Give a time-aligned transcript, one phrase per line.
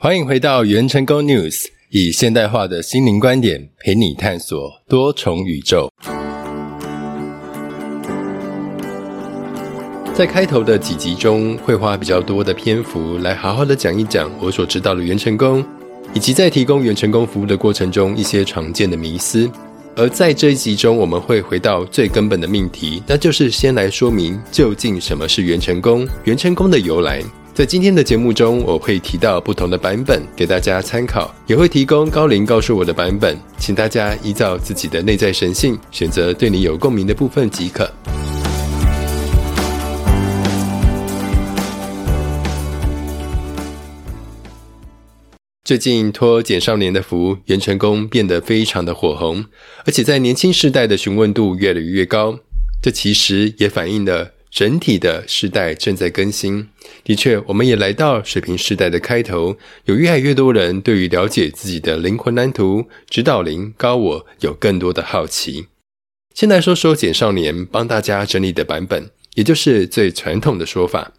[0.00, 5.90] 欢迎回到元成功 News，以现代化的心灵观点陪你探索多重宇宙。
[10.14, 15.64] 在开头的几集中，会花比较多的篇幅来好好的讲一讲我所知道的元成功，
[16.14, 19.50] 以及在提供元成功服务的过程中一些常见的迷思。
[19.96, 27.20] 而在这一集中，我们会回到最根本的命题，那就是先来说明究竟什么是元成功，元成功的由来。
[27.58, 37.92] 在今天的节目中，我会提到不同的版本给大家参考，也会提供高龄告诉我的版本，请大家依照自己的内在神性，选择对你有共鸣的部分即可。
[45.64, 49.44] 最近托简少年的福，袁成功变得非常的火红，
[49.84, 52.38] 而且在年轻世代的询问度越来越高。
[52.80, 54.34] 这其实也反映了。
[54.50, 56.68] 整体的时代正在更新，
[57.04, 59.56] 的确，我们也来到水平时代的开头。
[59.84, 65.66] 有越来越多人对于了解自己的灵魂蓝图、指导灵、高我有更多的好奇。
[66.34, 71.12] 先来说说简少年帮大家整理的版本，也就是最传统的说法。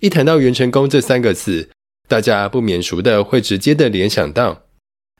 [0.00, 1.70] 一谈到元成功这三个字，
[2.06, 4.64] 大家不免熟的会直接的联想到，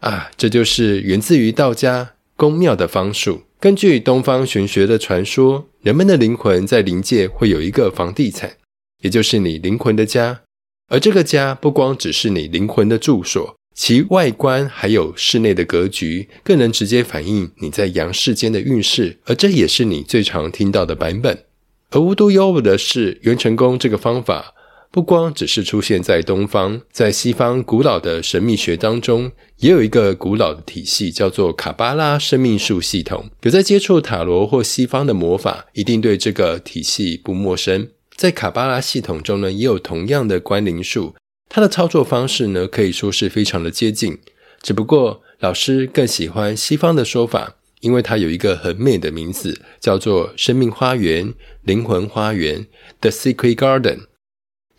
[0.00, 3.45] 啊，这就是源自于道家宫庙的方术。
[3.58, 8.58] 根据东方玄学的传说，人们的灵魂在灵界会有一个房地产，
[9.02, 10.42] 也就是你灵魂的家。
[10.88, 19.18] 而这个家不光只是你灵魂的住所，其外观还有室内的格局，更能直接反映你在阳世间的运势。
[19.24, 21.44] 而这也是你最常听到的版本。
[21.90, 24.52] 而无独有偶的是，元成功这个方法。
[24.96, 33.28] 不光只是出现在东方，在西方古老的神秘学当中，也有一个古老的体系，叫做卡巴拉生命树系统。
[33.42, 37.90] 有在接触塔罗或西方的魔法，一定对这个体系不陌生。
[38.16, 41.14] 在卡巴拉系统中呢，也有同样的关灵术，
[41.50, 44.16] 它的操作方式呢，可以说是非常的接近。
[44.62, 51.34] 只不过老师更喜欢西方的说法，因为它有一个很美的名字，叫做生命花园、
[51.64, 52.66] 灵魂花园
[53.02, 53.98] （The Secret Garden）。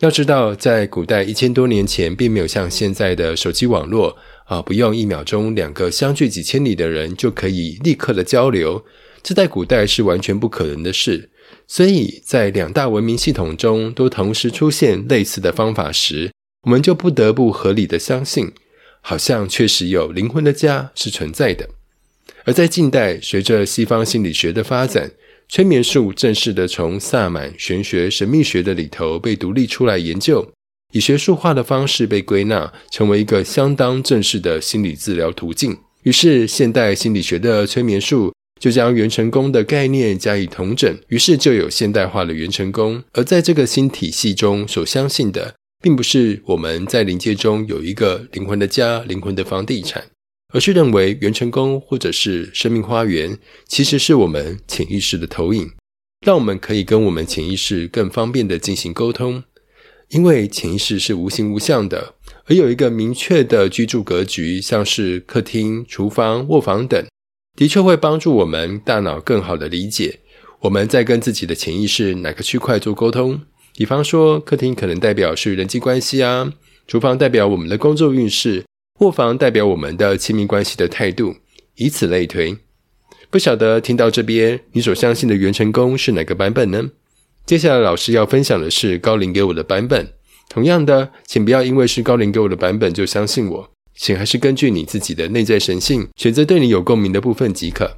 [0.00, 8.84] 要知道，在古代一千多年前，并没有像现在的手机网络啊，不用一秒钟，两个相距几千里的人就可以立刻的交流，
[9.24, 11.30] 这在古代是完全不可能的事。
[11.66, 16.30] 所以在两大文明系统中都同时出现类似的方法时，
[16.62, 18.52] 我们就不得不合理的相信，
[19.00, 21.70] 好像确实有灵魂的家是存在的。
[22.44, 25.10] 而在近代，随着西方心理学的发展。
[25.50, 30.46] 催眠术正式的从萨满玄学、神秘学的里头被独立出来研究，
[30.92, 35.76] 以学术化的方式被归纳，成为一个相当正式的心理治疗途径。
[36.02, 43.02] 于是，现代心理学的催眠术就将元成功的概念加以统整，于是就有现代化的元成功。
[43.12, 50.04] 而在这个新体系中，所相信的，并不是我们在灵界中有一个灵魂的家、灵魂的房地产。
[50.54, 55.70] 而是认为元成功或者是生命花园，其实是我们潜意识的投影，
[56.24, 59.44] 让我们可以跟我们潜意识更方便的进行沟通。
[60.08, 62.14] 因为潜意识是无形无相的，
[62.46, 67.04] 而有一个明确的居住格局，像是客厅、厨房、卧房等，
[67.54, 70.20] 的确会帮助我们大脑更好的理解
[70.60, 73.42] 我们在跟自己的潜意识哪个区块做沟通。
[73.74, 76.54] 比方说，客厅可能代表是人际关系啊，
[76.86, 78.64] 厨房代表我们的工作运势。
[78.98, 81.32] 卧房代表我们的亲密关系的态度，
[81.76, 82.56] 以此类推。
[83.30, 86.90] 不晓得听到这边，你所相信的元成功是哪个版本呢？
[87.46, 90.08] 接下来老师要分享的是高龄给我的版本。
[90.48, 97.88] 同样的，请不要因为是高龄给我的版本就相信我，请还是根据你自己的内在神性，选择对你有共鸣的部分即可。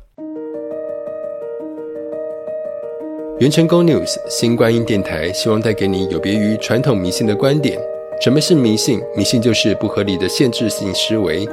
[3.38, 7.80] 元成功 News 新观音电台希望带给你有别于传统迷信的观点。
[8.20, 9.00] 什么是迷信？
[9.16, 11.48] 迷信就是不合理的限制性思维。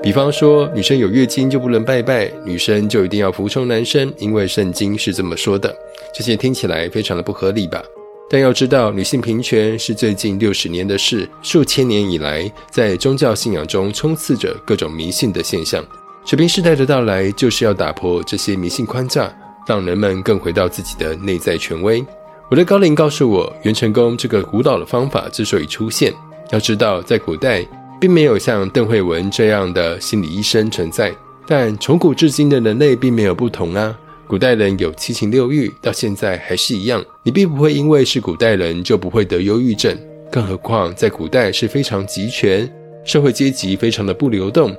[0.00, 5.74] 比方说，女生有月经就不能拜拜，女生就一定要服从男生，因为圣经是这么说的。
[6.14, 7.82] 这些听起来非常的不合理吧？
[8.30, 15.84] 但要知道，女性平权是最近六十年的事，数千年以来，在宗教信仰中充斥着各种迷信的现象。
[16.24, 19.34] 水平时代的到来，就是要打破这些迷信框架，
[19.66, 22.04] 让人们更回到自己的内在权威。
[22.52, 26.12] 我的高龄告诉我，元成功这个古老的方法之所以出现，
[26.50, 27.66] 要知道在古代
[27.98, 31.10] 并没有像邓慧文这样的心理医生存在。
[31.46, 37.02] 但从古至今的人类并没有不同啊，古代人有七情六欲，到现在还是一样。
[37.22, 39.98] 你并不会因为是古代人就不会得忧郁症，
[40.30, 42.70] 更何况在古代是非常集权，
[43.02, 44.76] 社会阶级非常的不流动，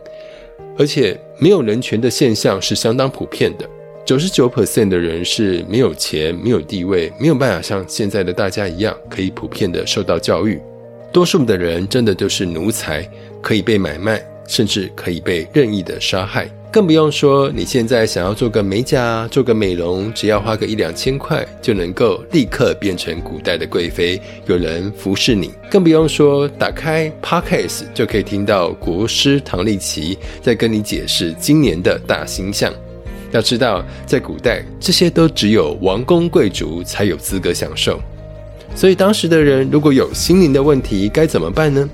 [0.77, 3.67] 而且没有人权的现象是相当普遍的。
[4.05, 10.59] 九十九 percent 的人是没有钱、没有地位、没有办法像现在的大家一样可以普遍的受到教育。
[11.13, 13.09] 多数的人真的都是奴才，
[13.41, 16.49] 可以被买卖，甚至可以被任意的杀害。
[16.69, 25.51] 更不用说你现在想要做个美甲、做个美容，只要花个一两千块，就能够立刻变成古代的贵妃，有人服侍你。
[25.71, 32.73] 更不用说打开 Podcast 就可以听到国师唐立奇在跟你解释今年的大星象。
[33.33, 37.99] 要知道，在古代，这些都只有王公贵族才有资格享受。
[38.75, 41.89] 所以当时的人如果有心灵的问题，该怎么办呢？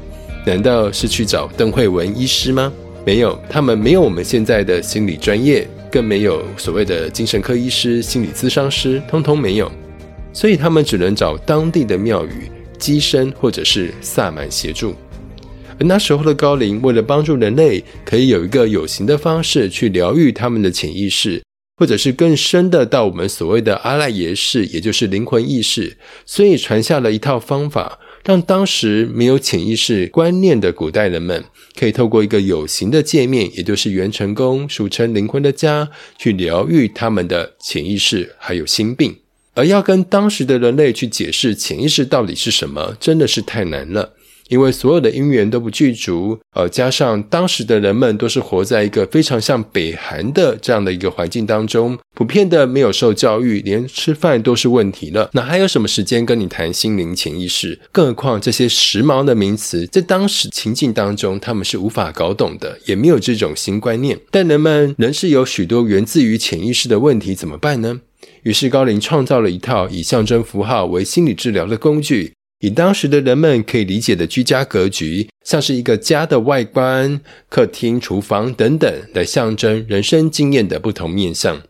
[0.45, 2.71] 难道是去找邓慧文医师吗？
[3.05, 9.71] 没有，他们没有我们现在的心理专业，更没有所谓的精神科医师、心理咨商师，通通没有。
[10.31, 14.93] 所以他们只能找当地的庙宇、机身或者是萨满协助。
[15.79, 21.41] 而那时候的高龄，为了帮助人类，可以有一个有形的方式去疗愈他们的潜意识，
[21.77, 27.99] 或者是更深的到我们所谓的阿赖耶识，也就是灵魂意识，所以传下了一套方法。
[28.25, 31.45] 让当时没有潜意识观念的古代人们，
[31.79, 39.15] 可以透过一个有形的界面，也就是元成功，俗称灵魂的家，去疗愈他们的潜意识还有心病。
[39.53, 44.13] 而要跟当时的人类去解释潜意识到底是什么，真的是太难了。
[44.49, 57.79] 因为所有的因缘都不具足，呃，加上当时的人们都是活在一个非常像北韩的这样的一个环境当中，普遍的没有受教育，连吃饭都是问题了，哪还有什么时间跟你谈心灵潜意识？
[57.91, 64.19] 更何况这些时髦的名词，在当时情境当中，他们是无法搞懂的，也没有这种新观念。
[64.31, 68.01] 但人们仍是有许多源自于潜意识的问题，怎么办呢？
[68.43, 72.33] 于是高龄创造了一套以象征符号为心理治疗的工具。
[72.59, 81.61] 以当时的人们可以理解的居家格局，像是一个家的外观、客厅、厨房等等，来象征人生经验的不同面向。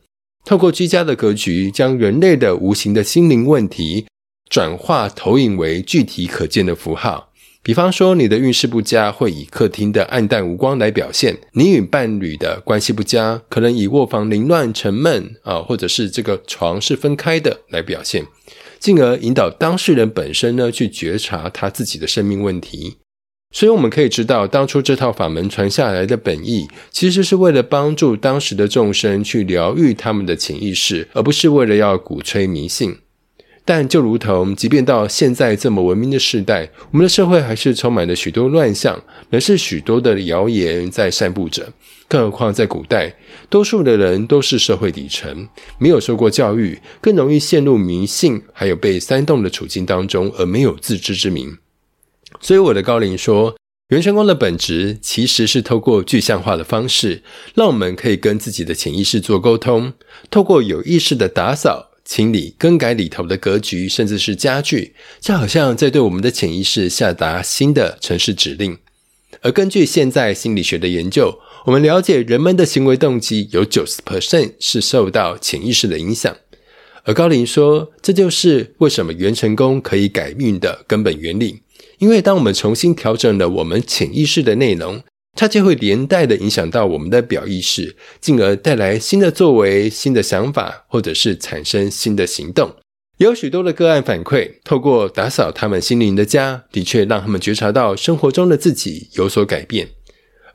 [0.46, 4.08] 透过居家的格局，将人类的无形的心灵问题
[4.50, 7.32] 转化投影为具体可见的符号。
[7.62, 18.26] 比方说，你的运势不佳，会以客厅的暗淡无光来表现；你与伴侣的关系不佳，可能以卧房凌乱沉闷啊，或者是这个床是分开的来表现。
[18.80, 22.98] 进而引导当事人本身呢去觉察他自己的生命问题，
[23.52, 32.98] 所以我们可以知道，当初这套法门传下来的本意，其实是为了帮助当时的众生去疗愈他们的潜意识，而不是为了要鼓吹迷信。
[33.70, 39.00] 但就如同，即便到现在这么文明的时代，我们的社会还是充满了许多乱象，
[39.30, 41.72] 仍是许多的谣言在散布着。
[42.08, 43.16] 更何况在古代，
[43.48, 51.60] 多数的人都是社会底层，没有受过教育，更容易陷入迷信，还有被煽动的处境当中，而没有自知之明。
[52.42, 53.56] 所以我的高龄说，
[53.90, 57.22] 元成功的本质其实是透过具象化的方式，
[57.54, 59.94] 让我们可以跟自己的潜意识做沟通，
[60.32, 61.89] 透过有意识的打扫。
[62.10, 68.76] 清理、更改里头的格局，甚至是家具，就好像在对我们的潜意识下达新的城市指令。
[69.42, 76.36] 而根据现在心理学的研究，我们了解人们的行为动机有九十 percent 是受到潜意识的影响。
[77.04, 81.62] 而高林说，这就是为什么元成功可以改运的根本原理。
[82.00, 85.04] 因为当我们重新调整了我们潜意识的内容。
[85.40, 92.76] 它就会连带的影响到我们的表意识，进而带来新的作为、新的想法，或者是产生新的行动。
[93.20, 99.88] 也有许多的个案反馈，透过打扫他们心灵的家，的确让他们觉察到生活中的自己有所改变。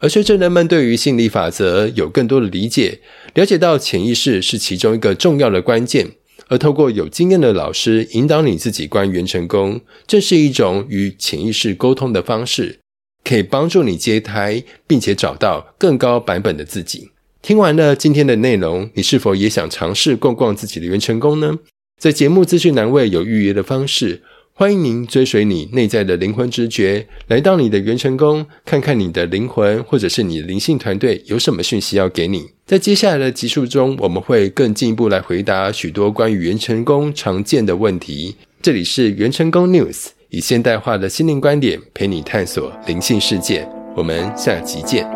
[0.01, 3.01] 而随着人们对于心理法则有更多的理解，
[3.33, 6.11] 了解到潜意识是其中一个重要的关键，
[6.49, 12.81] 而透过有经验的老师引导你自己观元成功，正是一种与潜意识沟通的方式。
[13.25, 17.11] 可以帮助你接胎，并且找到更高版本的自己。
[17.41, 21.59] 听完了今天的内容，你是否也想尝试逛逛自己的元成功呢？
[21.99, 32.51] 在节目资讯栏位有预约的方式，欢迎您追随你内在的灵魂直觉，来到你的元成功，看看你的灵魂或者是你的灵性团队有什么讯息要给你。
[32.67, 38.37] 在接下来的集数中，我们会更进一步来回答许多关于元成功常见的问题。
[38.63, 40.14] 这里是元成功 News。
[40.34, 45.08] 以现代化的心灵观点陪你探索灵性世界，我们下集见。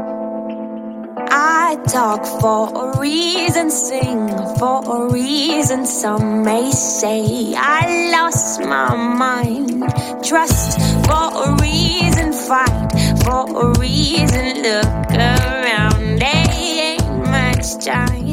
[1.30, 5.86] I talk for a reason, sing for a reason.
[5.86, 9.84] Some may say I lost my mind.
[10.22, 12.92] Trust for a reason, fight
[13.24, 14.62] for a reason.
[14.62, 18.27] Look around, there ain't much time.